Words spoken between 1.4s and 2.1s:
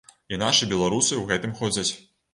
ходзяць.